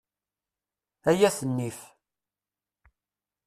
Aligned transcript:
Ay 1.09 1.19
at 1.27 1.37
nnif! 1.49 1.79